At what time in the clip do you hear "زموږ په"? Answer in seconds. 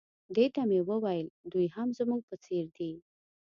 1.99-2.35